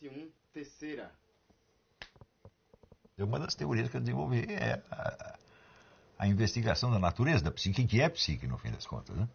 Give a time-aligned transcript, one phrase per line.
[0.00, 1.12] 71, terceira.
[3.18, 5.38] Uma das teorias que eu desenvolvi é a,
[6.20, 9.14] a investigação da natureza da psique, que é psique, no fim das contas.
[9.14, 9.28] Né?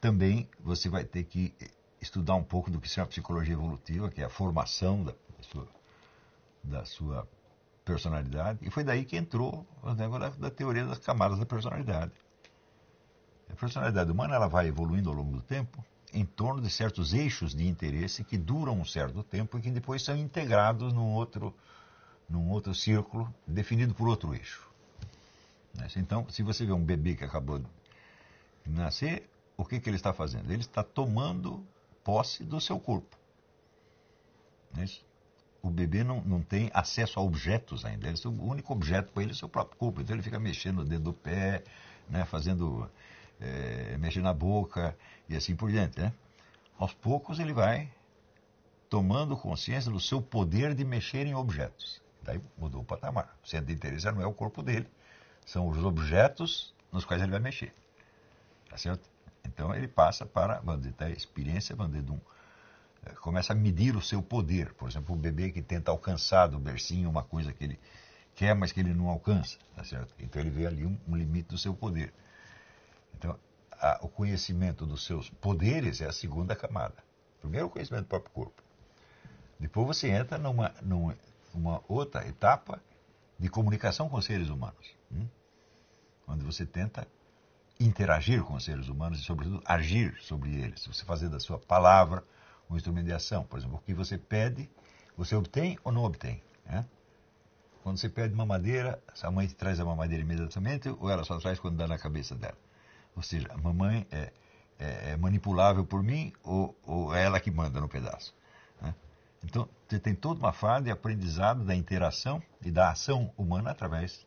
[0.00, 1.54] Também você vai ter que
[2.00, 5.68] estudar um pouco do que chama psicologia evolutiva, que é a formação da sua,
[6.64, 7.28] da sua
[7.84, 8.58] personalidade.
[8.62, 12.12] E foi daí que entrou o negócio da, da teoria das camadas da personalidade.
[13.48, 17.54] A personalidade humana ela vai evoluindo ao longo do tempo em torno de certos eixos
[17.54, 21.54] de interesse que duram um certo tempo e que depois são integrados num outro,
[22.28, 24.66] num outro círculo definido por outro eixo.
[25.74, 25.88] Né?
[25.96, 27.66] Então, se você vê um bebê que acabou de
[28.66, 30.50] nascer, o que, que ele está fazendo?
[30.50, 31.64] Ele está tomando
[32.02, 33.16] posse do seu corpo.
[34.78, 34.84] É
[35.62, 38.12] o bebê não, não tem acesso a objetos ainda.
[38.26, 40.02] O único objeto para ele é o seu próprio corpo.
[40.02, 41.64] Então ele fica mexendo o dedo do pé,
[42.08, 42.90] né, fazendo
[43.40, 44.96] é, mexer na boca
[45.28, 46.00] e assim por diante.
[46.00, 46.12] Né?
[46.78, 47.90] Aos poucos ele vai
[48.88, 52.02] tomando consciência do seu poder de mexer em objetos.
[52.22, 53.36] Daí mudou o patamar.
[53.42, 54.88] O centro de interesse não é o corpo dele,
[55.44, 57.74] são os objetos nos quais ele vai mexer.
[58.68, 59.08] Tá certo?
[59.44, 62.18] Então ele passa para, vamos dizer, da experiência, vamos dizer,
[63.04, 64.72] é, começa a medir o seu poder.
[64.74, 67.78] Por exemplo, o bebê que tenta alcançar do bercinho uma coisa que ele
[68.34, 69.58] quer, mas que ele não alcança.
[69.76, 70.14] Tá certo?
[70.18, 72.12] Então ele vê ali um, um limite do seu poder.
[73.16, 73.38] Então,
[73.72, 77.02] a, o conhecimento dos seus poderes é a segunda camada.
[77.40, 78.62] Primeiro, o conhecimento do próprio corpo.
[79.58, 81.16] Depois você entra numa, numa,
[81.54, 82.80] numa outra etapa
[83.38, 85.26] de comunicação com os seres humanos, hum?
[86.26, 87.06] onde você tenta
[87.78, 90.86] interagir com os seres humanos e, sobretudo, agir sobre eles.
[90.86, 92.24] Você fazer da sua palavra
[92.70, 93.44] um instrumento de ação.
[93.44, 94.70] Por exemplo, o que você pede,
[95.16, 96.42] você obtém ou não obtém.
[96.64, 96.84] Né?
[97.82, 101.38] Quando você pede uma madeira, a mãe te traz a mamadeira imediatamente ou ela só
[101.38, 102.56] traz quando dá na cabeça dela?
[103.16, 104.32] Ou seja, a mamãe é,
[104.78, 108.34] é, é manipulável por mim ou, ou, é ela que manda no pedaço.
[108.80, 108.94] Né?
[109.44, 114.26] Então, você tem toda uma fase de aprendizado da interação e da ação humana através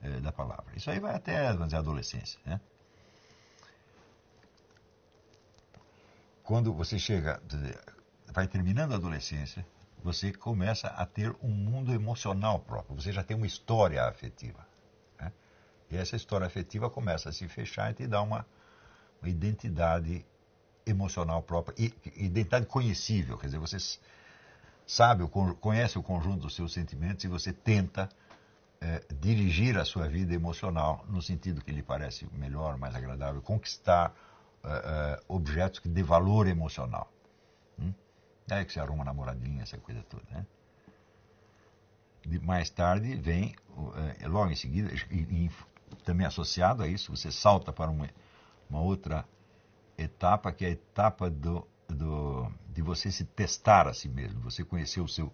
[0.00, 0.74] é, da palavra.
[0.76, 2.40] Isso aí vai até dizer, a adolescência.
[2.44, 2.60] Né?
[6.42, 7.42] Quando você chega,
[8.32, 9.66] vai terminando a adolescência,
[10.02, 12.96] você começa a ter um mundo emocional próprio.
[12.96, 14.67] Você já tem uma história afetiva.
[15.90, 18.46] E essa história afetiva começa a se fechar e te dá uma,
[19.22, 20.24] uma identidade
[20.86, 21.74] emocional própria,
[22.16, 23.76] identidade conhecível, quer dizer, você
[24.86, 25.26] sabe,
[25.60, 28.08] conhece o conjunto dos seus sentimentos e você tenta
[28.80, 34.14] é, dirigir a sua vida emocional no sentido que lhe parece melhor, mais agradável, conquistar
[34.64, 37.12] é, é, objetos que dê valor emocional.
[37.78, 37.92] Hum?
[38.46, 40.46] Que você arruma namoradinha, essa coisa toda, né?
[42.42, 43.54] mais tarde vem,
[44.26, 44.90] logo em seguida,
[46.04, 48.08] também associado a isso, você salta para uma,
[48.68, 49.24] uma outra
[49.96, 54.64] etapa, que é a etapa do, do, de você se testar a si mesmo, você
[54.64, 55.32] conhecer o seu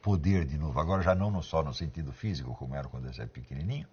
[0.00, 0.78] poder de novo.
[0.78, 3.88] Agora, já não só no sentido físico, como era quando você era pequenininho,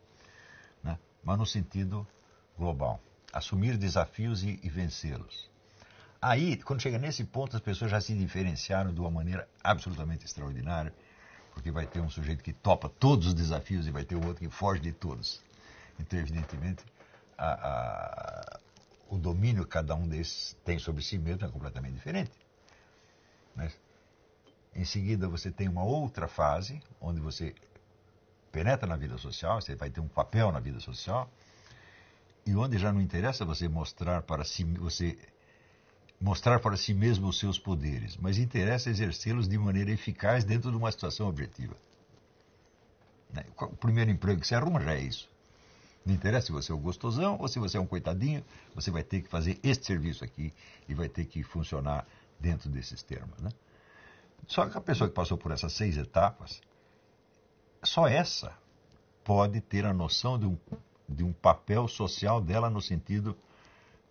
[0.84, 0.98] né?
[1.24, 2.08] mas no sentido
[2.58, 3.02] global.
[3.32, 5.52] Assumir desafios e, e vencê-los.
[6.22, 10.94] Aí, quando chega nesse ponto, as pessoas já se diferenciaram de uma maneira absolutamente extraordinária,
[11.54, 14.42] porque vai ter um sujeito que topa todos os desafios e vai ter o outro
[14.42, 15.42] que foge de todos.
[16.00, 16.84] Então, evidentemente,
[17.38, 18.60] a, a,
[19.10, 22.32] o domínio que cada um desses tem sobre si mesmo é completamente diferente.
[23.56, 23.74] Mas,
[24.76, 27.54] em seguida, você tem uma outra fase, onde você
[28.52, 31.30] penetra na vida social, você vai ter um papel na vida social,
[32.46, 35.18] e onde já não interessa você mostrar para si, você
[36.20, 40.78] mostrar para si mesmo os seus poderes, mas interessa exercê-los de maneira eficaz dentro de
[40.78, 41.76] uma situação objetiva.
[43.32, 43.44] Né?
[43.60, 45.30] O primeiro emprego que você arruma já é isso.
[46.06, 48.44] Não interessa se você é um gostosão ou se você é um coitadinho,
[48.76, 50.54] você vai ter que fazer este serviço aqui
[50.88, 52.06] e vai ter que funcionar
[52.40, 53.40] dentro desses termos.
[53.40, 53.50] Né?
[54.48, 56.62] Só que a pessoa que passou por essas seis etapas,
[57.82, 58.54] só essa
[59.24, 60.58] pode ter a noção de um,
[61.08, 63.38] de um papel social dela no sentido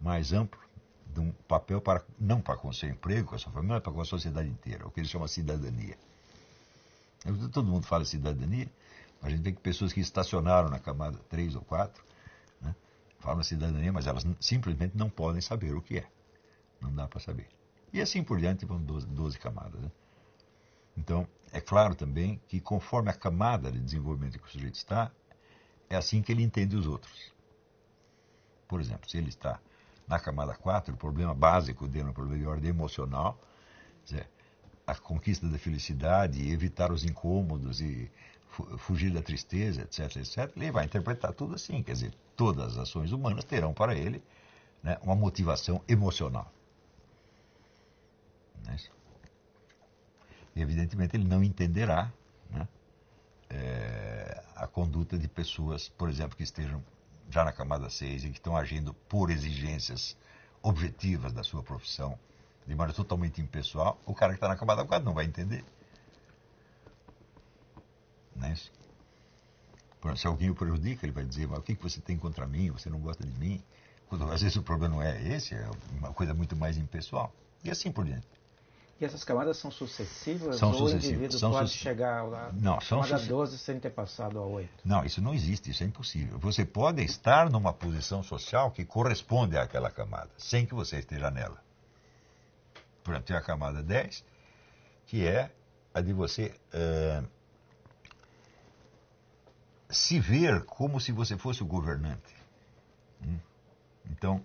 [0.00, 0.60] mais amplo,
[1.06, 3.82] de um papel para não para com o seu emprego, com a sua família, mas
[3.82, 5.96] para com a sociedade inteira, o que eles chamam de cidadania.
[7.52, 8.68] Todo mundo fala cidadania,
[9.22, 12.04] a gente que pessoas que estacionaram na camada 3 ou 4
[12.60, 12.74] né,
[13.20, 16.06] falam cidadania, mas elas simplesmente não podem saber o que é.
[16.80, 17.48] Não dá para saber.
[17.92, 19.80] E assim por diante vão 12, 12 camadas.
[19.80, 19.90] Né?
[20.96, 25.12] Então, é claro também que conforme a camada de desenvolvimento que o sujeito está,
[25.88, 27.32] é assim que ele entende os outros.
[28.66, 29.60] Por exemplo, se ele está
[30.08, 33.40] na camada 4, o problema básico dele é um problema de ordem emocional,
[34.86, 38.10] a conquista da felicidade, evitar os incômodos e
[38.78, 41.82] fugir da tristeza, etc, etc, ele vai interpretar tudo assim.
[41.82, 44.22] Quer dizer, todas as ações humanas terão para ele
[44.82, 46.52] né, uma motivação emocional.
[48.68, 48.76] É
[50.54, 52.12] E, evidentemente, ele não entenderá
[52.50, 52.68] né,
[53.50, 56.82] é, a conduta de pessoas, por exemplo, que estejam
[57.30, 60.16] já na camada 6 e que estão agindo por exigências
[60.62, 62.18] objetivas da sua profissão,
[62.66, 63.98] de maneira totalmente impessoal.
[64.06, 65.64] O cara que está na camada 4 não vai entender.
[68.40, 68.70] É isso?
[70.16, 72.70] Se alguém o prejudica, ele vai dizer, mas o que você tem contra mim?
[72.70, 73.62] Você não gosta de mim?
[74.08, 77.32] Quando, às vezes o problema não é esse, é uma coisa muito mais impessoal.
[77.62, 78.26] E assim por diante.
[79.00, 80.56] E essas camadas são sucessivas?
[80.56, 81.04] São ou sucessivas.
[81.04, 84.70] o indivíduo são pode chegar à não, camada 12 sem ter passado a 8?
[84.84, 86.38] Não, isso não existe, isso é impossível.
[86.38, 91.60] Você pode estar numa posição social que corresponde àquela camada, sem que você esteja nela.
[93.02, 94.24] Por exemplo, tem a camada 10,
[95.06, 95.50] que é
[95.92, 97.26] a de você uh,
[99.92, 102.34] se ver como se você fosse o governante.
[103.24, 103.38] Hum?
[104.10, 104.42] Então,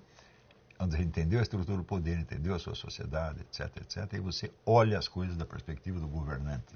[0.80, 5.00] você entendeu a estrutura do poder, entendeu a sua sociedade, etc, etc, aí você olha
[5.00, 6.76] as coisas da perspectiva do governante.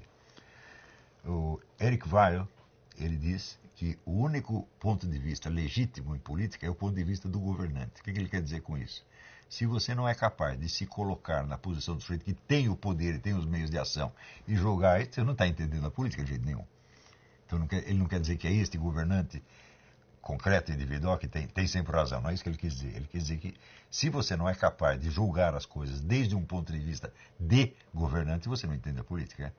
[1.24, 2.48] O Eric Weil,
[2.98, 7.04] ele diz que o único ponto de vista legítimo em política é o ponto de
[7.04, 8.00] vista do governante.
[8.00, 9.04] O que ele quer dizer com isso?
[9.48, 12.76] Se você não é capaz de se colocar na posição do sujeito que tem o
[12.76, 14.12] poder e tem os meios de ação
[14.48, 16.64] e jogar você não está entendendo a política de jeito nenhum.
[17.52, 19.42] Então não quer, ele não quer dizer que é este governante
[20.22, 22.22] concreto individual que tem, tem sempre razão.
[22.22, 22.96] Não é isso que ele quis dizer.
[22.96, 23.54] Ele quis dizer que
[23.90, 27.74] se você não é capaz de julgar as coisas desde um ponto de vista de
[27.92, 29.52] governante, você não entende a política.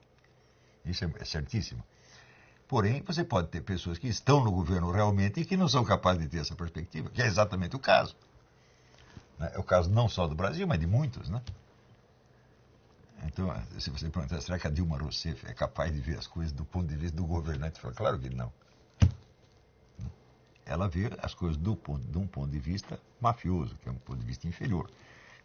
[0.84, 1.84] Isso é, é certíssimo.
[2.68, 6.24] Porém, você pode ter pessoas que estão no governo realmente e que não são capazes
[6.24, 8.16] de ter essa perspectiva, que é exatamente o caso.
[9.40, 11.44] É o caso não só do Brasil, mas de muitos, né?
[13.26, 13.50] Então,
[13.80, 16.66] se você perguntar, será que a Dilma Rousseff é capaz de ver as coisas do
[16.66, 17.80] ponto de vista do governante?
[17.80, 18.52] Fala, claro que não
[20.66, 23.98] ela vê as coisas do ponto, de um ponto de vista mafioso, que é um
[23.98, 24.90] ponto de vista inferior.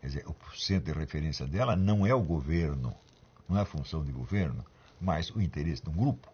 [0.00, 2.94] Quer dizer, o centro de referência dela não é o governo,
[3.48, 4.64] não é a função de governo,
[5.00, 6.32] mas o interesse de um grupo.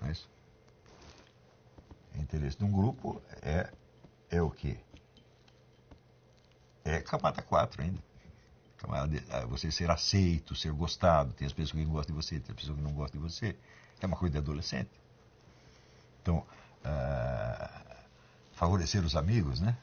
[0.00, 0.28] Mas,
[2.14, 3.70] o interesse de um grupo é,
[4.30, 4.78] é o quê?
[6.84, 8.13] É camada 4 ainda.
[8.90, 11.32] Ah, você ser aceito, ser gostado.
[11.32, 13.56] Tem as pessoas que gostam de você, tem as pessoas que não gostam de você.
[14.00, 14.90] É uma coisa de adolescente.
[16.20, 16.38] Então,
[16.84, 17.84] uh,
[18.52, 19.76] favorecer os amigos, né?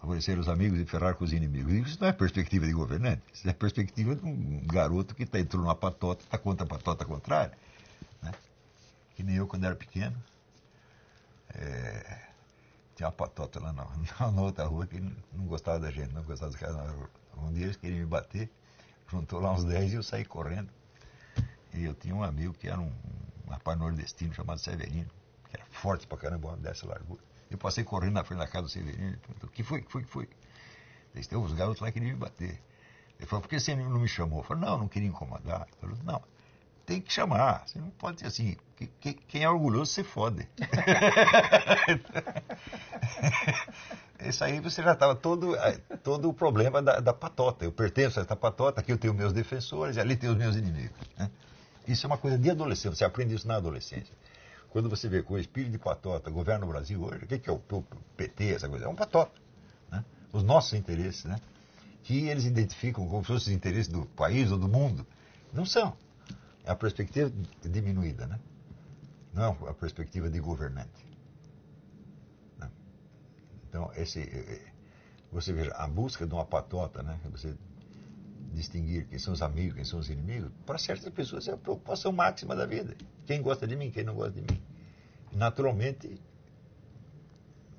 [0.00, 1.72] Favorecer os amigos e ferrar com os inimigos.
[1.72, 5.62] Isso não é perspectiva de governante, isso é perspectiva de um garoto que tá, entrou
[5.62, 7.56] numa patota, está contra a patota contrária.
[8.22, 8.32] Né?
[9.16, 10.16] Que nem eu quando era pequeno.
[11.54, 12.28] É,
[12.94, 13.86] tinha uma patota lá na,
[14.30, 17.10] na, outra rua que não gostava da gente, não gostava dos caras na rua.
[17.42, 18.50] Um dia eles queriam me bater,
[19.10, 20.70] juntou lá uns 10 e eu saí correndo.
[21.74, 22.92] E eu tinha um amigo que era um,
[23.46, 25.10] um rapaz nordestino chamado Severino
[25.48, 27.22] que era forte pra caramba, dessa largura.
[27.50, 29.18] Eu passei correndo na frente da casa do Severino.
[29.42, 29.80] O que foi?
[29.82, 30.02] Que foi?
[30.02, 30.28] que foi?
[31.14, 32.62] Disse, os garotos lá queriam me bater.
[33.18, 34.40] Ele falou, por que você não me chamou?
[34.40, 35.66] Eu falei, não, não queria incomodar.
[35.66, 36.22] Ele falou, não,
[36.88, 37.64] tem que chamar.
[37.66, 38.56] Você não pode ser assim.
[39.28, 40.48] Quem é orgulhoso se fode.
[44.24, 47.66] Isso aí você já estava todo, eh, todo o problema da, da, patota.
[47.66, 50.56] Eu pertenço a essa patota, aqui eu tenho meus defensores e ali tenho os meus
[50.56, 50.96] inimigos.
[51.16, 51.30] Né?
[51.86, 54.14] Isso é uma coisa de adolescente, você aprende isso na adolescência.
[54.70, 57.52] Quando você vê com o espírito de patota governa o Brasil hoje, o que é
[57.52, 57.60] o
[58.16, 58.86] PT, essa coisa?
[58.86, 59.38] É um patota.
[59.90, 60.02] Né?
[60.32, 61.38] Os nossos interesses, né?
[62.02, 65.06] que eles identificam como se fossem os interesses do país ou do mundo.
[65.52, 65.94] Não são.
[66.68, 67.32] A perspectiva
[67.62, 68.38] diminuída, né?
[69.32, 71.06] não é a perspectiva de governante.
[72.58, 72.70] Né?
[73.66, 74.72] Então, esse, eh, eh,
[75.32, 77.18] você veja, a busca de uma patota, né?
[77.30, 77.56] você
[78.52, 82.12] distinguir quem são os amigos, quem são os inimigos, para certas pessoas é a preocupação
[82.12, 82.94] máxima da vida.
[83.24, 84.62] Quem gosta de mim, quem não gosta de mim.
[85.32, 86.20] Naturalmente,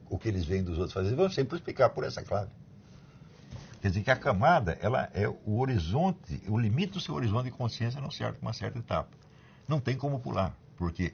[0.09, 2.51] o que eles veem dos outros fazer, vão sempre explicar por essa clave.
[3.81, 7.51] Quer dizer que a camada, ela é o horizonte, o limite do seu horizonte de
[7.51, 9.09] consciência num certo, uma certa etapa.
[9.67, 11.13] Não tem como pular, porque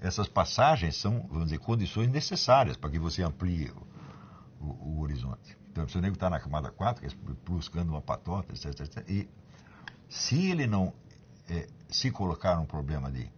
[0.00, 3.70] essas passagens são, vamos dizer, condições necessárias para que você amplie
[4.60, 5.56] o, o, o horizonte.
[5.70, 9.10] Então, se o nego está na camada 4, que é buscando uma patota, etc, etc,
[9.10, 9.28] e
[10.08, 10.94] se ele não
[11.48, 13.30] é, se colocar um problema de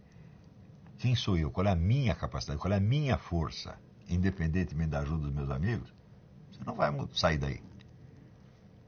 [0.97, 3.77] quem sou eu, qual é a minha capacidade, qual é a minha força,
[4.07, 5.93] independentemente da ajuda dos meus amigos,
[6.51, 7.68] você não vai sair daí.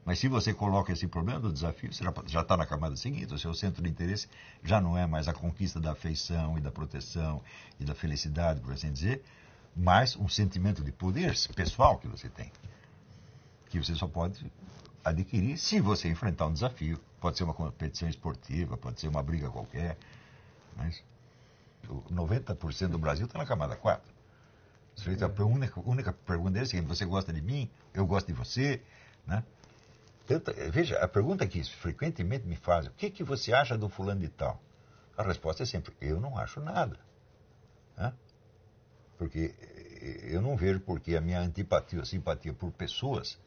[0.04, 3.38] Mas se você coloca esse problema do desafio, você já está na camada seguinte, o
[3.38, 4.28] seu centro de interesse
[4.64, 7.40] já não é mais a conquista da afeição e da proteção
[7.78, 9.22] e da felicidade, por assim dizer,
[9.76, 12.50] mas um sentimento de poder pessoal que você tem
[13.72, 14.52] que você só pode
[15.02, 17.00] adquirir se você enfrentar um desafio.
[17.18, 19.96] Pode ser uma competição esportiva, pode ser uma briga qualquer.
[20.76, 21.02] Mas
[21.88, 24.12] 90% do Brasil está na camada 4.
[25.22, 27.70] A única, única pergunta é a seguinte, você gosta de mim?
[27.94, 28.82] Eu gosto de você?
[29.26, 29.42] Né?
[30.26, 34.20] Tanto, veja, a pergunta que frequentemente me fazem, o que, que você acha do fulano
[34.20, 34.60] de tal?
[35.16, 36.98] A resposta é sempre, eu não acho nada.
[37.96, 38.12] Né?
[39.18, 39.54] Porque
[40.24, 43.38] eu não vejo porque a minha antipatia ou simpatia por pessoas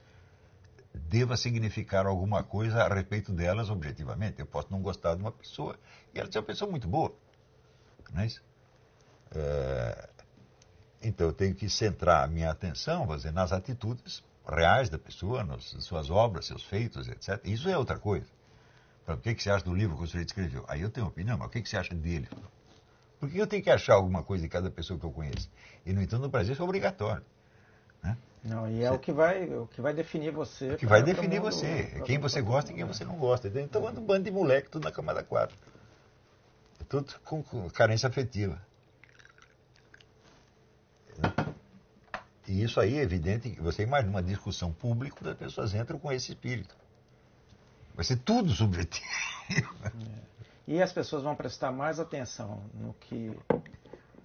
[0.94, 4.39] deva significar alguma coisa a respeito delas objetivamente.
[4.39, 5.77] Eu posso não gostar de uma pessoa
[6.13, 7.13] e ela ser uma pessoa muito boa.
[8.13, 8.41] Não é isso?
[9.32, 10.10] É...
[11.01, 15.63] Então eu tenho que centrar a minha atenção dizer, nas atitudes reais da pessoa, nas
[15.79, 17.39] suas obras, seus feitos, etc.
[17.43, 18.27] Isso é outra coisa.
[19.07, 20.65] O que, que você acha do livro que o sujeito escreveu?
[20.67, 22.27] Aí eu tenho opinião, mas o que, que você acha dele?
[23.19, 25.49] Por que eu tenho que achar alguma coisa de cada pessoa que eu conheço?
[25.85, 27.23] E, no entanto, no Brasil isso é obrigatório.
[28.03, 28.17] Né?
[28.43, 28.95] Não, e é você...
[28.95, 30.71] o, que vai, o que vai definir você.
[30.71, 31.91] O que vai definir mundo, você.
[31.95, 33.47] É quem você gosta e quem você não gosta.
[33.47, 35.55] Então, anda um bando de moleque, tudo na camada 4.
[36.89, 38.61] Tudo com, com carência afetiva.
[42.47, 46.11] E isso aí é evidente que você imagina uma discussão pública, as pessoas entram com
[46.11, 46.75] esse espírito.
[47.95, 49.05] Vai ser tudo subjetivo.
[49.49, 50.25] É.
[50.67, 53.31] E as pessoas vão prestar mais atenção no que,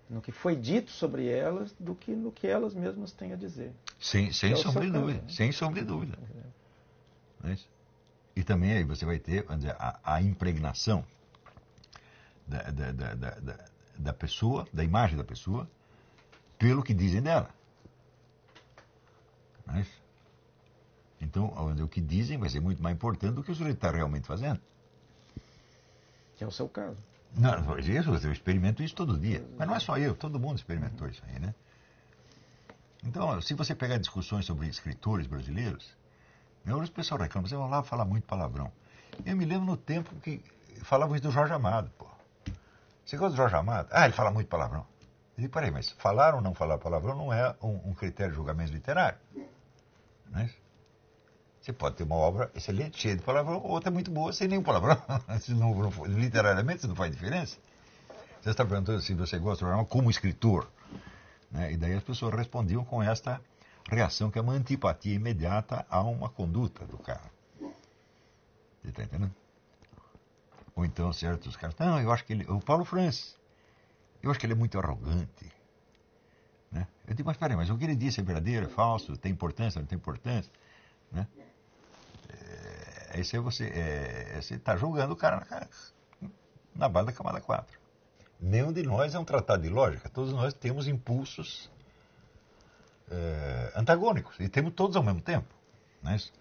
[0.09, 3.73] no que foi dito sobre elas do que no que elas mesmas têm a dizer.
[3.99, 5.21] Sem, sem é sombra de dúvida.
[5.21, 5.29] Né?
[5.29, 6.19] Sem sombra de dúvida.
[7.45, 7.57] É.
[8.35, 11.05] E também aí você vai ter dizer, a, a, impregnação
[12.47, 13.65] da, da, da, da,
[13.99, 15.69] da pessoa, da imagem da pessoa,
[16.59, 17.51] pelo que dizem dela.
[21.21, 21.47] Então,
[21.83, 24.61] o que dizem vai ser muito mais importante do que o sujeito está realmente fazendo.
[26.37, 26.97] Que é o seu caso.
[27.37, 29.45] Não, isso, eu experimento isso todo dia.
[29.59, 31.55] Mas não é só eu, todo mundo experimentou isso aí, né?
[33.05, 35.95] Então, se você pegar discussões sobre escritores brasileiros,
[36.67, 38.71] hoje o pessoal reclama, você vai lá falar muito palavrão.
[39.25, 40.43] Eu me lembro no tempo que
[40.83, 42.07] falavam isso do Jorge Amado, pô.
[43.05, 43.89] Você gosta do Jorge Amado?
[43.91, 44.87] Ah, ele fala muito palavrão.
[45.37, 48.37] Eu digo, peraí, mas falar ou não falar palavrão não é um, um critério de
[48.37, 49.19] julgamento literário.
[50.35, 50.57] É isso?
[51.61, 54.63] Você pode ter uma obra excelente, cheia de palavrão, ou outra muito boa, sem nenhum
[54.63, 54.97] palavrão.
[56.09, 57.59] literariamente, isso não faz diferença.
[58.41, 60.71] Você está perguntando se você gosta do programa como escritor.
[61.51, 61.73] Né?
[61.73, 63.41] E daí as pessoas respondiam com esta
[63.91, 67.31] reação, que é uma antipatia imediata a uma conduta do cara.
[67.61, 69.35] Você está entendendo?
[70.75, 72.45] Ou então certos caras, não, eu acho que ele.
[72.51, 73.37] O Paulo Francis,
[74.23, 75.53] eu acho que ele é muito arrogante.
[76.71, 76.87] Né?
[77.07, 79.81] Eu digo, mas peraí, mas o que ele disse é verdadeiro, é falso, tem importância,
[79.81, 80.53] não tem importância?
[81.11, 81.27] Né?
[83.13, 86.29] Aí você é, está julgando o cara na,
[86.75, 87.79] na base da camada 4.
[88.41, 90.09] Nenhum de nós é um tratado de lógica.
[90.09, 91.69] Todos nós temos impulsos
[93.11, 94.39] é, antagônicos.
[94.39, 95.53] E temos todos ao mesmo tempo.
[96.03, 96.33] Não é isso?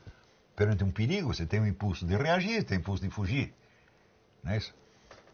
[0.55, 3.53] Perante um perigo, você tem o impulso de reagir, tem o impulso de fugir.
[4.43, 4.74] Não é isso?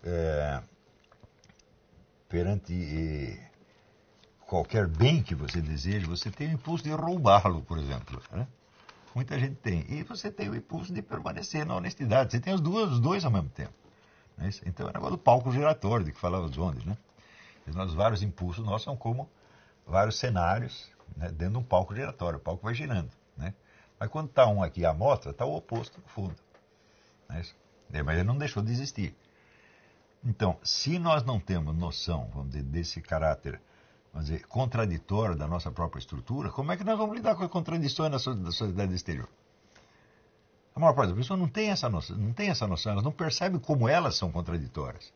[0.03, 0.61] É,
[2.29, 3.39] perante
[4.47, 8.21] qualquer bem que você deseje, você tem o impulso de roubá-lo, por exemplo.
[8.31, 8.47] Né?
[9.13, 9.85] Muita gente tem.
[9.89, 12.31] E você tem o impulso de permanecer na honestidade.
[12.31, 13.73] Você tem duas, os dois ao mesmo tempo.
[14.37, 16.83] É então é o negócio do palco giratório de que falava os ondas.
[16.83, 16.97] Né?
[17.67, 19.29] Os vários impulsos nossos são como
[19.87, 22.37] vários cenários né, dentro de um palco giratório.
[22.37, 23.09] O palco vai girando.
[23.37, 23.53] Né?
[23.99, 26.35] Mas quando está um aqui à mostra, está o oposto no fundo.
[27.91, 29.15] É mas ele não deixou de existir.
[30.23, 33.61] Então, se nós não temos noção, vamos dizer, desse caráter
[34.15, 37.51] vamos dizer, contraditório da nossa própria estrutura, como é que nós vamos lidar com as
[37.51, 39.27] contradições da sociedade exterior?
[40.73, 43.11] A maior parte das pessoas não tem essa noção, não tem essa noção, elas não
[43.11, 45.13] percebem como elas são contraditórias.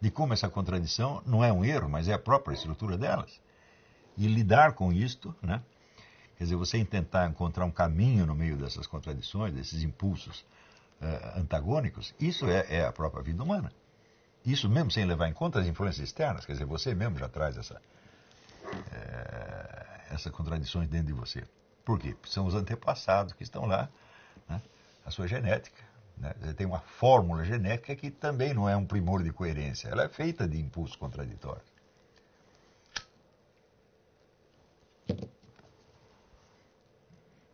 [0.00, 3.40] De como essa contradição não é um erro, mas é a própria estrutura delas.
[4.16, 5.62] E lidar com isto, né?
[6.36, 10.40] quer dizer, você tentar encontrar um caminho no meio dessas contradições, desses impulsos
[11.00, 13.72] uh, antagônicos, isso é, é a própria vida humana.
[14.44, 17.56] Isso mesmo sem levar em conta as influências externas, quer dizer, você mesmo já traz
[17.56, 17.80] essa,
[18.92, 21.44] é, essas contradições dentro de você.
[21.84, 22.14] Por quê?
[22.24, 23.88] São os antepassados que estão lá,
[24.48, 24.60] né?
[25.04, 25.82] a sua genética.
[26.16, 26.34] Né?
[26.40, 30.08] Você tem uma fórmula genética que também não é um primor de coerência, ela é
[30.08, 31.66] feita de impulsos contraditórios.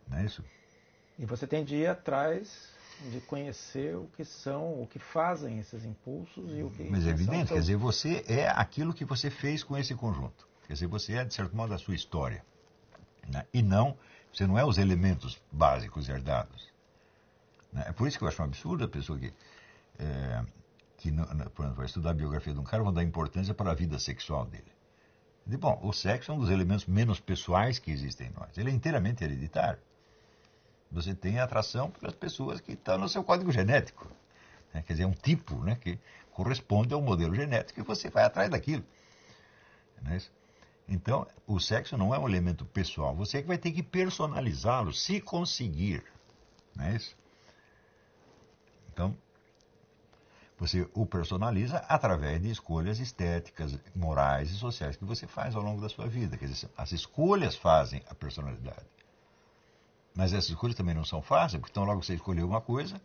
[0.07, 0.43] Não é isso?
[1.17, 2.73] E você tem de ir atrás
[3.11, 6.83] de conhecer o que são, o que fazem esses impulsos e o que.
[6.83, 10.47] Mas é evidente, quer dizer, você é aquilo que você fez com esse conjunto.
[10.67, 12.43] Quer dizer, você é, de certo modo, a sua história.
[13.27, 13.45] Né?
[13.53, 13.97] E não,
[14.33, 16.67] você não é os elementos básicos herdados.
[17.71, 17.85] Né?
[17.87, 19.33] É por isso que eu acho um absurdo a pessoa que,
[19.99, 20.43] é,
[20.97, 23.71] que não, por exemplo, vai estudar a biografia de um cara, vão dar importância para
[23.71, 24.71] a vida sexual dele.
[25.45, 28.57] De, bom, o sexo é um dos elementos menos pessoais que existem em nós.
[28.57, 29.79] Ele é inteiramente hereditário.
[30.91, 34.09] Você tem atração pelas pessoas que estão no seu código genético.
[34.73, 34.83] Né?
[34.85, 35.99] Quer dizer, é um tipo né, que
[36.31, 38.83] corresponde ao modelo genético e você vai atrás daquilo.
[40.01, 40.31] Não é isso?
[40.87, 43.15] Então, o sexo não é um elemento pessoal.
[43.15, 46.03] Você é que vai ter que personalizá-lo, se conseguir.
[46.75, 47.15] Não é isso?
[48.93, 49.15] Então,
[50.57, 55.81] você o personaliza através de escolhas estéticas, morais e sociais que você faz ao longo
[55.81, 56.37] da sua vida.
[56.37, 58.85] Quer dizer, as escolhas fazem a personalidade.
[60.15, 63.01] Mas essas escolhas também não são fáceis, porque então logo você escolheu uma coisa,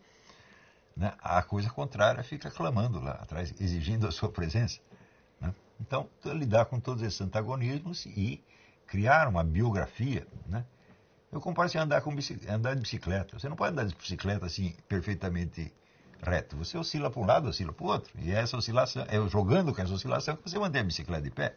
[0.95, 4.79] né, a coisa contrária fica clamando lá atrás, exigindo a sua presença.
[5.81, 8.43] Então, lidar com todos esses antagonismos e
[8.85, 10.27] criar uma biografia.
[10.45, 10.63] Né?
[11.31, 12.15] Eu comparo assim, andar, com
[12.47, 13.37] andar de bicicleta.
[13.37, 15.73] Você não pode andar de bicicleta assim perfeitamente
[16.21, 16.55] reto.
[16.55, 18.13] Você oscila para um lado, oscila para o outro.
[18.19, 21.55] E essa oscilação, é jogando com essa oscilação que você mantém a bicicleta de pé.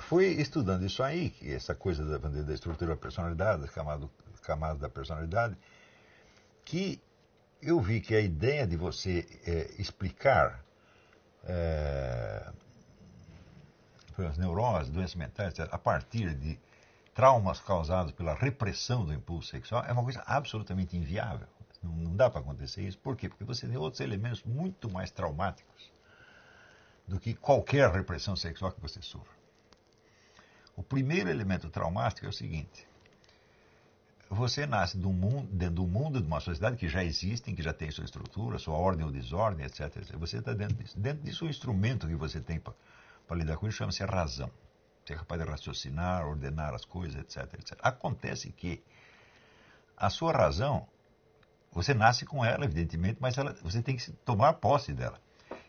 [0.00, 4.08] Fui estudando isso aí, essa coisa da, da estrutura da personalidade, das camadas,
[4.42, 5.56] camadas da personalidade,
[6.64, 7.00] que
[7.62, 10.62] eu vi que a ideia de você é, explicar
[11.44, 12.52] é,
[14.36, 16.58] neuroses, doenças mentais, a partir de
[17.14, 21.46] traumas causados pela repressão do impulso sexual é uma coisa absolutamente inviável.
[21.82, 22.98] Não, não dá para acontecer isso.
[22.98, 23.28] Por quê?
[23.28, 25.92] Porque você tem outros elementos muito mais traumáticos
[27.06, 29.36] do que qualquer repressão sexual que você sofra.
[30.76, 32.87] O primeiro elemento traumático é o seguinte:
[34.30, 37.72] você nasce do mundo, dentro do mundo de uma sociedade que já existe, que já
[37.72, 39.96] tem sua estrutura, sua ordem ou desordem, etc.
[39.96, 40.16] etc.
[40.16, 40.98] Você está dentro disso.
[40.98, 44.50] Dentro disso, o instrumento que você tem para lidar com isso chama-se razão
[45.08, 47.78] ser capaz de raciocinar, ordenar as coisas, etc, etc.
[47.82, 48.82] Acontece que
[49.96, 50.86] a sua razão,
[51.72, 55.18] você nasce com ela, evidentemente, mas ela, você tem que tomar posse dela.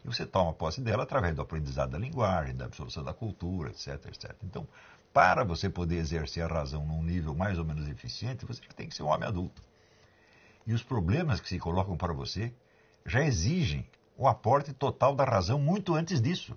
[0.04, 4.06] E você toma posse dela através do aprendizado da linguagem, da absorção da cultura, etc,
[4.08, 4.36] etc.
[4.44, 4.68] Então,
[5.14, 8.88] para você poder exercer a razão num nível mais ou menos eficiente, você já tem
[8.88, 9.62] que ser um homem adulto.
[10.66, 12.54] E os problemas que se colocam para você
[13.06, 13.88] já exigem
[14.18, 16.56] o aporte total da razão muito antes disso.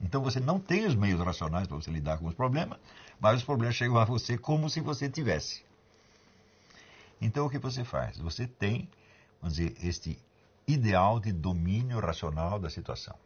[0.00, 2.78] Então você não tem os meios racionais para você lidar com os problemas,
[3.20, 5.62] mas os problemas chegam a você como se você tivesse.
[7.20, 8.18] Então o que você faz?
[8.18, 8.88] Você tem,
[9.40, 10.18] vamos dizer, este
[10.66, 13.16] ideal de domínio racional da situação.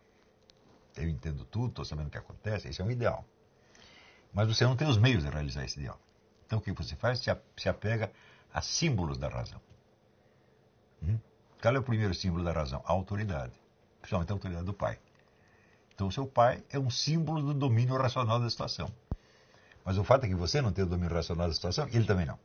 [0.97, 3.25] Eu entendo tudo, estou sabendo o que acontece, esse é um ideal.
[4.33, 5.99] Mas você não tem os meios de realizar esse ideal.
[6.47, 7.21] Então o que você faz?
[7.57, 8.13] Se apega
[8.53, 9.61] a símbolos da razão.
[11.03, 11.19] Hum?
[11.61, 12.83] Qual é o primeiro símbolo da razão?
[12.85, 13.53] A autoridade.
[14.01, 14.99] Principalmente a autoridade do pai.
[15.95, 18.89] Então, seu pai é um símbolo do domínio racional da situação.
[19.85, 22.25] Mas o fato é que você não tem o domínio racional da situação, ele também
[22.25, 22.39] não.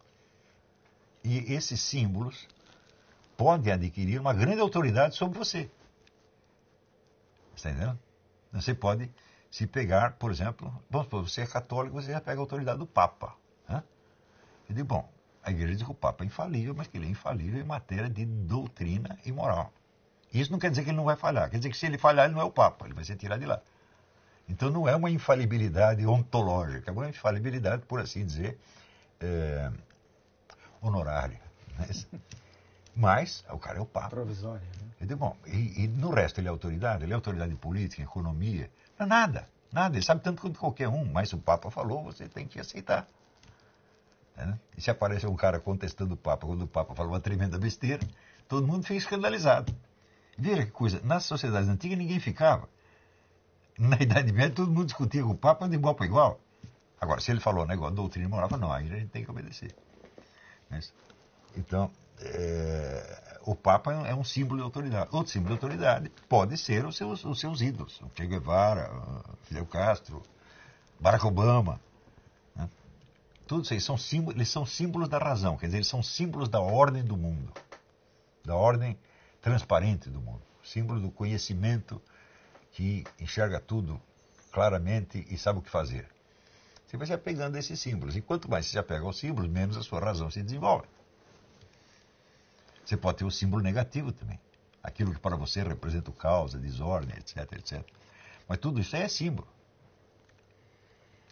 [1.24, 2.48] E esses símbolos
[3.38, 5.70] podem adquirir uma grande autoridade sobre você.
[7.56, 8.00] Está entendendo?
[8.52, 9.12] Você pode
[9.50, 12.88] se pegar, por exemplo, vamos supor, você é católico, você já pega a autoridade do
[12.88, 13.36] Papa.
[13.68, 13.84] Né?
[14.70, 15.10] Eu digo, bom,
[15.44, 18.10] a igreja diz que o Papa é infalível, mas que ele é infalível em matéria
[18.10, 19.72] de doutrina e moral.
[20.34, 21.50] Isso não quer dizer que ele não vai falhar.
[21.50, 23.40] Quer dizer que se ele falhar, ele não é o Papa, ele vai ser tirado
[23.40, 23.62] de lá.
[24.50, 28.58] Então não é uma infalibilidade ontológica, é uma infalibilidade, por assim dizer,
[29.20, 29.72] é,
[30.82, 31.40] honorária.
[31.78, 32.08] Mas,
[32.96, 34.10] mas, o cara é o Papa.
[34.10, 34.62] Provisória.
[35.00, 35.08] Né?
[35.08, 37.04] Digo, bom, e, e, no resto ele é autoridade?
[37.04, 38.70] Ele é autoridade política, economia?
[38.98, 39.96] Não, nada, nada.
[39.96, 43.08] Ele sabe tanto quanto qualquer um, mas o Papa falou, você tem que aceitar.
[44.38, 47.58] É, e se aparece um cara contestando o Papa, quando o Papa fala uma tremenda
[47.58, 48.02] besteira,
[48.48, 49.74] todo mundo fica escandalizado.
[50.38, 52.68] Veja que coisa, nas sociedades antigas ninguém ficava.
[53.78, 56.40] Na Idade Média todo mundo discutia com o Papa de igual para igual.
[57.00, 59.76] Agora, se ele falou negócio doutrina moral, não, aí a gente tem que obedecer.
[60.70, 60.94] Mas,
[61.56, 62.73] então, é,
[63.46, 65.10] o Papa é um símbolo de autoridade.
[65.12, 68.00] Outro símbolo de autoridade pode ser os seus, os seus ídolos.
[68.02, 68.90] O Che Guevara,
[69.44, 70.24] Fidel Castro,
[71.00, 71.80] Barack Obama.
[72.56, 72.70] Né?
[73.46, 76.62] Todos eles são, símbolos, eles são símbolos da razão, quer dizer, eles são símbolos da
[76.62, 77.52] ordem do mundo.
[78.46, 78.98] Da ordem
[79.42, 82.02] transparente do mundo, símbolo do conhecimento
[82.72, 84.02] que enxerga tudo
[84.52, 86.08] claramente e sabe o que fazer.
[86.86, 88.16] Você vai se apegando a esses símbolos.
[88.16, 90.86] E quanto mais você se apega aos símbolos, menos a sua razão se desenvolve.
[92.86, 94.40] Você pode ter o símbolo negativo também.
[94.82, 97.84] Aquilo que para você representa o caos, a desordem, etc, etc.
[98.48, 99.48] Mas tudo isso é símbolo.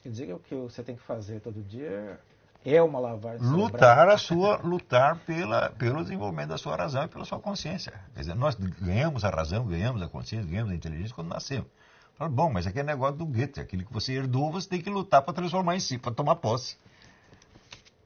[0.02, 2.20] Quer dizer que o que você tem que fazer todo dia
[2.64, 7.26] é uma lavagem lutar a sua lutar pela pelo desenvolvimento da sua razão e pela
[7.26, 11.30] sua consciência quer dizer nós ganhamos a razão ganhamos a consciência ganhamos a inteligência quando
[11.30, 11.68] nascemos
[12.16, 14.92] Fala, bom mas aqui é negócio do Goethe aquilo que você herdou você tem que
[14.92, 16.78] lutar para transformar em si para tomar posse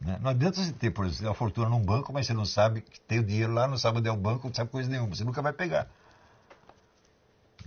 [0.06, 0.20] né?
[0.22, 3.00] não adianta você ter por exemplo a fortuna num banco mas você não sabe que
[3.02, 5.24] tem o dinheiro lá não sabe onde é o banco não sabe coisa nenhuma você
[5.24, 5.90] nunca vai pegar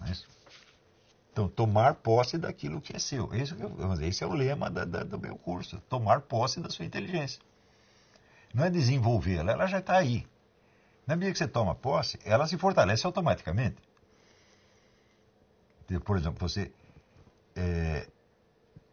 [0.07, 0.39] é?
[1.39, 3.33] Então, tomar posse daquilo que é seu.
[3.33, 3.55] Esse,
[4.03, 5.81] esse é o lema da, da, do meu curso.
[5.89, 7.41] Tomar posse da sua inteligência.
[8.53, 10.27] Não é desenvolvê-la, ela já está aí.
[11.07, 13.77] Na medida que você toma posse, ela se fortalece automaticamente.
[16.05, 16.73] Por exemplo, você
[17.55, 18.09] é,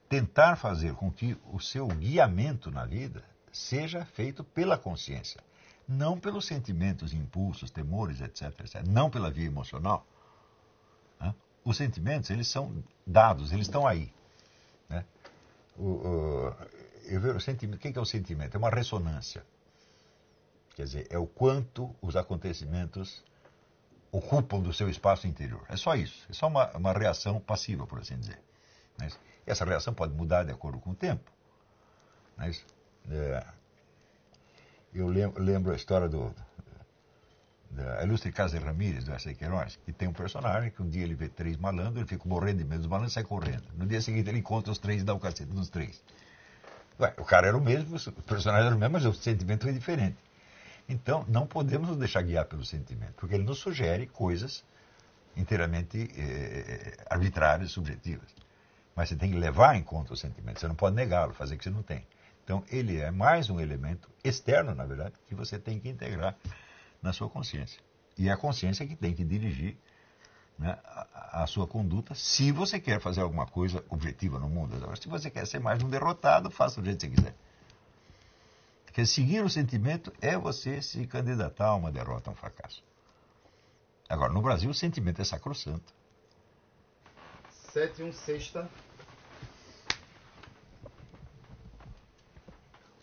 [0.07, 3.23] tentar fazer com que o seu guiamento na vida
[3.55, 5.41] seja feito pela consciência,
[5.87, 8.83] não pelos sentimentos, impulsos, temores, etc, etc.
[8.85, 10.05] não pela via emocional.
[11.19, 11.33] Né?
[11.63, 14.11] Os sentimentos, eles são dados, eles estão aí.
[14.89, 15.05] Né?
[15.77, 16.55] O, o,
[17.05, 18.55] eu vejo o sentimento, o que é o sentimento?
[18.55, 19.45] É uma ressonância.
[20.75, 23.23] Quer dizer, é o quanto os acontecimentos
[24.11, 25.65] ocupam do seu espaço interior.
[25.69, 26.25] É só isso.
[26.29, 28.41] É só uma, uma reação passiva, por assim dizer.
[28.97, 31.31] Mas essa reação pode mudar de acordo com o tempo.
[32.35, 32.65] Mas,
[33.11, 33.43] é,
[34.93, 36.33] eu lembro, lembro, a história do,
[37.69, 39.33] da ilustre Casa Ramírez, do S.A.
[39.33, 42.59] Queiroz, que tem um personagem que um dia ele vê três malandros, ele fica morrendo
[42.59, 43.63] de medo dos malandros e sai correndo.
[43.77, 46.01] No dia seguinte ele encontra os três e dá o cacete nos três.
[46.99, 49.73] Ué, o cara era o mesmo, o personagem era o mesmo, mas o sentimento foi
[49.73, 50.17] diferente.
[50.87, 54.63] Então, não podemos nos deixar guiar pelo sentimento, porque ele nos sugere coisas
[55.35, 58.29] inteiramente eh, arbitrárias, subjetivas.
[58.95, 61.63] Mas você tem que levar em conta o sentimento, você não pode negá-lo, fazer que
[61.63, 62.05] você não tem.
[62.45, 66.37] Então, ele é mais um elemento externo, na verdade, que você tem que integrar
[67.01, 67.81] na sua consciência.
[68.15, 69.75] E é a consciência que tem que dirigir
[70.57, 74.75] né, a, a, sua conduta se você quer fazer alguma coisa objetiva no mundo.
[74.75, 77.35] Agora, se você quer ser mais um derrotado, faça do jeito que você quiser.
[78.85, 82.83] Porque seguir o sentimento é você se candidatar a uma derrota, a um fracasso.
[84.07, 85.91] Agora, no Brasil, o sentimento é sacrossanto.
[87.73, 88.69] 7 e 1 sexta.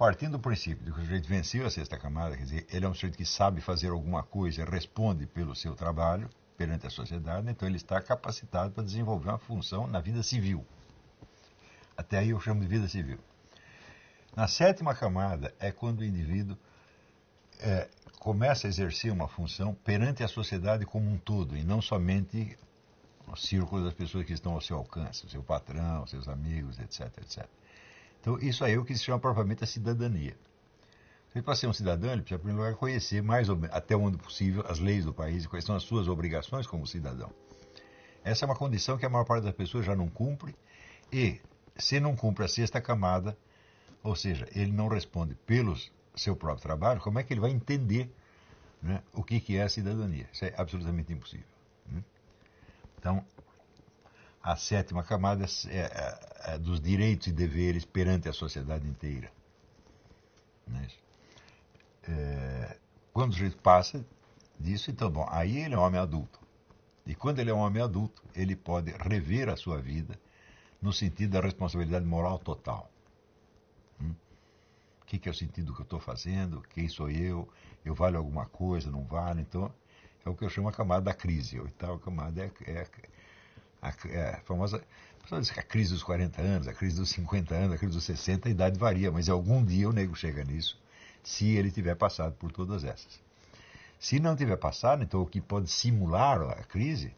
[0.02, 2.88] Partindo do princípio de que o sujeito venceu a sexta camada, quer dizer, ele é
[2.88, 7.68] um sujeito que sabe fazer alguma coisa responde pelo seu trabalho perante a sociedade, então
[7.68, 10.66] ele está capacitado para desenvolver uma função na vida civil.
[11.96, 13.20] Até aí eu chamo de vida civil.
[14.34, 16.58] Na sétima camada é quando o indivíduo
[17.60, 17.88] é,
[18.18, 22.58] começa a exercer uma função perante a sociedade como um todo, e não somente
[23.28, 27.06] o círculo das pessoas que estão ao seu alcance, o seu patrão, seus amigos, etc,
[27.18, 27.48] etc.
[28.22, 30.36] Então, isso aí é o que se chama propriamente a cidadania.
[31.44, 34.16] Para ser um cidadão, ele precisa, em primeiro lugar, conhecer mais ou menos, até onde
[34.16, 37.32] possível as leis do país e quais são as suas obrigações como cidadão.
[38.22, 40.54] Essa é uma condição que a maior parte das pessoas já não cumpre
[41.12, 41.40] e,
[41.76, 43.36] se não cumpre a sexta camada,
[44.04, 45.76] ou seja, ele não responde pelo
[46.14, 48.08] seu próprio trabalho, como é que ele vai entender
[48.80, 50.28] né, o que, que é a cidadania?
[50.32, 51.46] Isso é absolutamente impossível.
[51.88, 52.04] Né?
[52.98, 53.24] Então,
[54.42, 59.30] a sétima camada é, é, é, dos direitos e deveres perante a sociedade inteira.
[60.66, 60.88] Né?
[62.08, 62.76] É,
[63.12, 64.04] quando o sujeito passa
[64.58, 66.40] disso, então, bom, aí ele é um homem adulto.
[67.06, 70.18] E quando ele é um homem adulto, ele pode rever a sua vida
[70.80, 72.92] no sentido da responsabilidade moral total
[75.12, 77.46] que, que é o sentido do que eu estou fazendo, quem sou eu,
[77.84, 79.42] eu valho alguma coisa, não vale.
[79.42, 79.70] Então,
[80.24, 81.58] é o que eu chamo a camada da crise.
[81.58, 82.88] A oitava camada é, é,
[83.82, 84.82] a, é a famosa.
[85.30, 87.94] A diz que a crise dos 40 anos, a crise dos 50 anos, a crise
[87.94, 90.78] dos 60, a idade varia, mas algum dia o nego chega nisso,
[91.22, 93.20] se ele tiver passado por todas essas.
[93.98, 97.14] Se não tiver passado, então o que pode simular a crise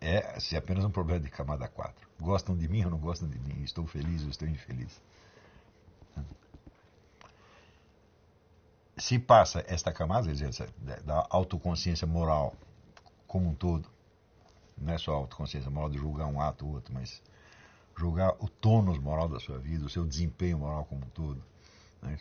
[0.00, 2.08] é se é apenas um problema de camada 4.
[2.20, 3.62] Gostam de mim ou não gostam de mim?
[3.62, 5.00] Estou feliz ou estou infeliz?
[8.96, 10.70] se passa esta camada, quer dizer,
[11.04, 12.54] da autoconsciência moral
[13.26, 13.88] como um todo,
[14.76, 17.22] não é só a autoconsciência moral de julgar um ato ou outro, mas
[17.96, 21.42] julgar o tônus moral da sua vida, o seu desempenho moral como um todo.
[22.02, 22.18] Né?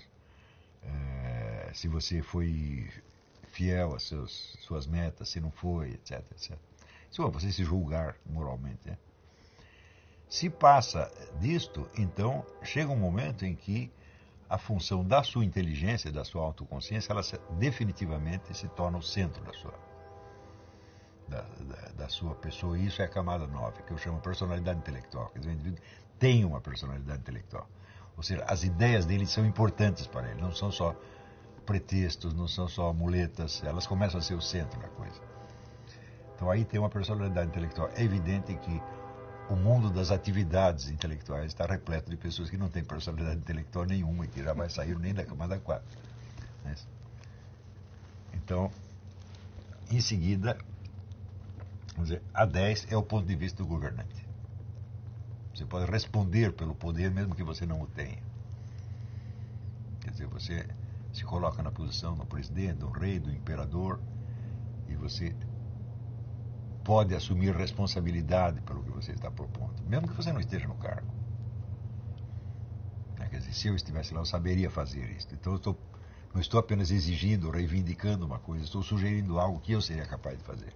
[0.83, 2.89] É, se você foi
[3.47, 6.57] fiel às seus, suas metas, se não foi, etc, etc.
[7.11, 8.87] Se você se julgar moralmente.
[8.87, 8.97] Né?
[10.29, 13.91] Se passa disto, então chega um momento em que
[14.49, 17.21] a função da sua inteligência, da sua autoconsciência, ela
[17.57, 19.73] definitivamente se torna o centro da sua,
[21.27, 22.77] da, da, da, sua pessoa.
[22.77, 25.29] E isso é a camada 9, que eu chamo personalidade intelectual.
[25.29, 25.83] Quer dizer, o indivíduo
[26.19, 27.67] tem uma personalidade intelectual.
[28.17, 30.95] Ou seja, as ideias dele são importantes para ele, não são só
[31.65, 35.19] pretextos, não são só muletas, elas começam a ser o centro da coisa.
[36.35, 37.89] Então aí tem uma personalidade intelectual.
[37.95, 38.81] É evidente que
[39.49, 44.25] o mundo das atividades intelectuais está repleto de pessoas que não têm personalidade intelectual nenhuma
[44.25, 45.85] e que jamais saíram nem da camada 4.
[46.63, 46.75] Né?
[48.33, 48.71] Então,
[49.89, 50.57] em seguida,
[52.03, 54.27] dizer, a 10 é o ponto de vista do governante.
[55.53, 58.21] Você pode responder pelo poder mesmo que você não o tenha.
[60.01, 60.67] Quer dizer, você
[61.13, 64.01] se coloca na posição do presidente, do rei, do imperador,
[64.87, 65.33] e você
[66.83, 71.13] pode assumir responsabilidade pelo que você está propondo, mesmo que você não esteja no cargo.
[73.19, 75.27] É, quer dizer, se eu estivesse lá, eu saberia fazer isso.
[75.33, 75.77] Então, eu estou,
[76.33, 80.43] não estou apenas exigindo, reivindicando uma coisa, estou sugerindo algo que eu seria capaz de
[80.43, 80.73] fazer.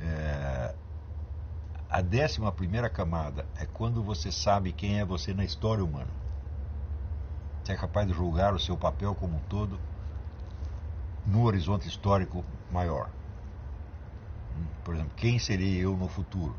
[0.00, 0.74] É,
[1.88, 6.10] a A décima primeira camada é quando você sabe quem é você na história humana.
[7.64, 9.80] Você é capaz de julgar o seu papel como um todo
[11.24, 13.08] no horizonte histórico maior.
[14.54, 16.54] Hum, por exemplo, quem seria eu no futuro?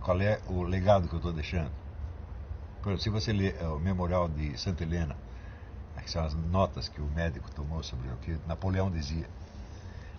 [0.00, 1.70] Qual é o legado que eu estou deixando?
[2.82, 5.14] Por exemplo, se você ler é, o Memorial de Santa Helena,
[6.02, 9.28] que são as notas que o médico tomou sobre o que Napoleão dizia.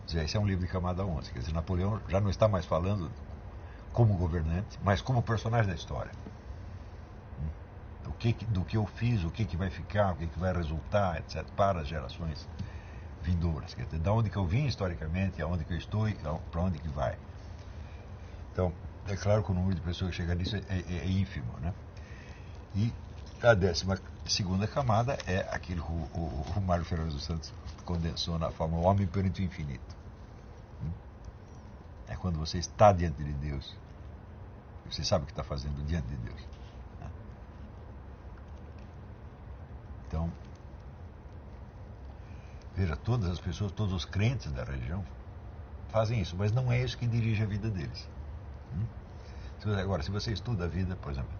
[0.05, 1.31] Dizia, esse é um livro de camada 11.
[1.31, 3.10] Quer dizer, Napoleão já não está mais falando
[3.95, 6.12] como governante, mas como personagem da história.
[8.05, 10.53] O que, do que eu fiz, o que, que vai ficar, o que, que vai
[10.53, 12.47] resultar, etc., para as gerações
[13.23, 13.73] vindouras.
[13.73, 16.77] Quer dizer, da onde que eu vim historicamente, aonde que eu estou e para onde
[16.77, 17.17] que vai.
[18.51, 18.71] Então,
[19.08, 21.73] é claro que o número de pessoas que chega nisso é, é, é ínfimo, né?
[22.75, 22.93] E
[23.41, 27.53] a décima segunda camada é aquilo que o, o, o Mário Fernandes dos Santos
[27.86, 29.95] condensou na forma homem perante o infinito.
[32.08, 33.85] É quando você está diante de Deus.
[34.95, 36.39] Você sabe o que está fazendo diante de Deus.
[37.01, 37.12] Né?
[40.08, 40.31] Então,
[42.73, 45.03] veja, todas as pessoas, todos os crentes da religião
[45.89, 48.08] fazem isso, mas não é isso que dirige a vida deles.
[48.73, 49.73] Hum?
[49.77, 51.34] Agora, se você estuda a vida, por exemplo,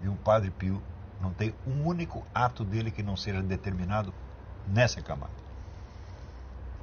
[0.00, 0.80] de um padre Pio
[1.20, 4.14] não tem um único ato dele que não seja determinado
[4.68, 5.32] nessa camada.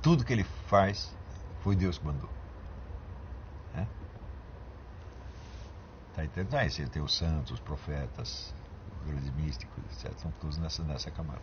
[0.02, 1.16] Tudo que ele faz
[1.62, 2.37] foi Deus que mandou.
[6.18, 6.56] Tá entendendo?
[6.56, 8.52] Aí você tem os santos, os profetas,
[9.02, 10.18] os grandes místicos, etc.
[10.18, 11.40] São todos nessa, nessa camada.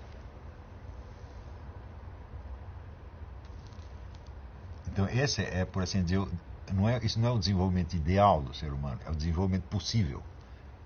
[4.88, 6.26] Então, esse é, por assim dizer,
[6.72, 10.20] não é, isso não é o desenvolvimento ideal do ser humano, é o desenvolvimento possível.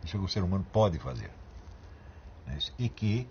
[0.05, 1.31] Isso é o que o ser humano pode fazer.
[2.47, 2.59] Né?
[2.79, 3.27] E que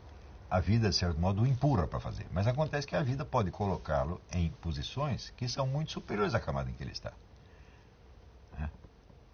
[0.49, 2.25] a vida, de certo modo, o empurra para fazer.
[2.31, 6.71] Mas acontece que a vida pode colocá-lo em posições que são muito superiores à camada
[6.71, 7.13] em que ele está.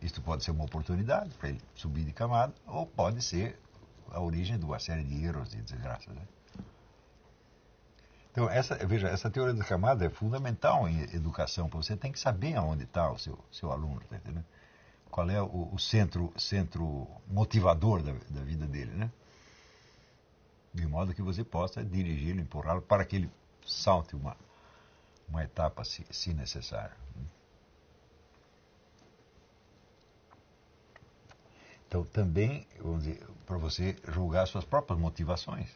[0.03, 0.07] Né?
[0.07, 3.59] Isto pode ser uma oportunidade para ele subir de camada, ou pode ser
[4.11, 6.13] a origem de uma série de erros e desgraças.
[6.13, 6.21] Né?
[8.31, 12.19] Então, essa, veja, essa teoria da camada é fundamental em educação, porque você tem que
[12.19, 14.45] saber aonde está o seu, seu aluno, tá entendendo?
[15.09, 19.11] qual é o, o centro, centro motivador da, da vida dele, né?
[20.73, 23.31] de modo que você possa dirigi-lo, empurrá-lo para que ele
[23.63, 24.35] salte uma,
[25.29, 26.95] uma etapa, se, se necessário.
[31.93, 32.67] Então, também,
[33.45, 35.69] para você julgar suas próprias motivações.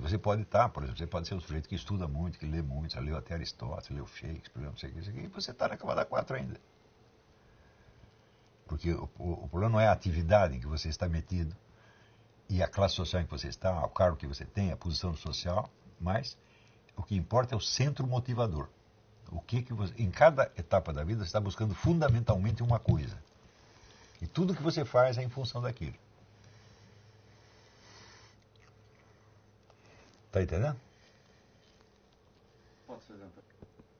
[0.00, 2.60] Você pode estar, por exemplo, você pode ser um sujeito que estuda muito, que lê
[2.60, 5.76] muito, já leu até Aristóteles, leu Shakespeare, não sei o que, e você está na
[5.76, 6.60] camada 4 ainda.
[8.66, 11.56] Porque o, o, problema não é a atividade em que você está metido
[12.48, 15.14] e a classe social em que você está, o cargo que você tem, a posição
[15.14, 16.36] social, mas
[16.96, 18.68] o que importa é o centro motivador.
[19.32, 23.16] O que, que você, em cada etapa da vida você está buscando fundamentalmente uma coisa.
[24.20, 25.96] E tudo que você faz é em função daquilo.
[30.26, 30.76] Está entendendo?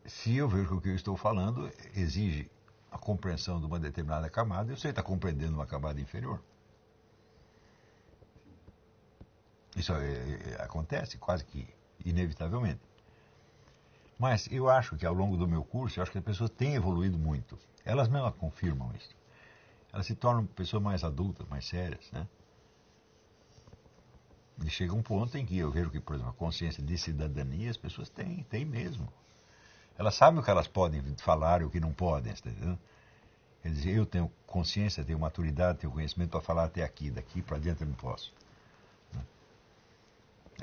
[0.07, 2.51] Se eu vejo que o que eu estou falando exige
[2.91, 6.41] a compreensão de uma determinada camada e você está compreendendo uma camada inferior.
[9.75, 11.67] Isso é, é, acontece quase que
[12.05, 12.81] inevitavelmente.
[14.23, 16.77] Mas eu acho que ao longo do meu curso, eu acho que as pessoas têm
[16.77, 17.59] evoluído muito.
[17.85, 19.11] Elas mesmas confirmam isso.
[19.93, 22.29] Elas se tornam pessoas mais adultas, mais sérias, né?
[24.65, 27.69] E chega um ponto em que eu vejo que, por exemplo, a consciência de cidadania
[27.69, 29.13] as pessoas têm, têm mesmo.
[29.99, 32.79] Elas sabem o que elas podem falar e o que não podem, está entendendo?
[33.61, 37.59] Quer dizer, eu tenho consciência, tenho maturidade, tenho conhecimento para falar até aqui, daqui para
[37.59, 38.33] diante eu não posso.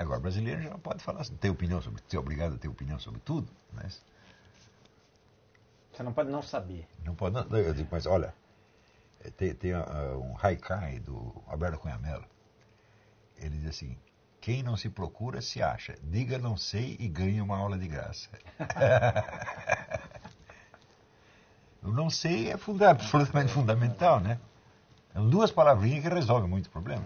[0.00, 2.98] Agora, o brasileiro já não pode falar, tem opinião sobre, ser obrigado a ter opinião
[2.98, 4.02] sobre tudo, mas...
[5.92, 6.88] Você não pode não saber.
[7.04, 8.34] Não pode não, eu digo, mas olha,
[9.36, 12.24] tem, tem uh, um haikai do Alberto Cunha Mello,
[13.36, 13.98] ele diz assim,
[14.40, 15.96] quem não se procura se acha.
[16.02, 18.30] Diga não sei e ganhe uma aula de graça.
[21.82, 24.40] o não sei é funda absolutamente fundamental, né?
[25.12, 27.04] São duas palavrinhas que resolvem muito problema.